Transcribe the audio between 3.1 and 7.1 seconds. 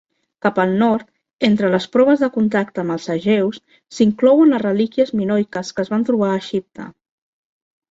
egeus, s"inclouen les relíquies minoiques que es van trobar a Egipte.